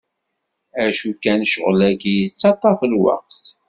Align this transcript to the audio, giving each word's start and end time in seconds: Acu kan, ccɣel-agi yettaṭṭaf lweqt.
Acu 0.83 1.09
kan, 1.21 1.39
ccɣel-agi 1.49 2.13
yettaṭṭaf 2.21 2.79
lweqt. 2.91 3.43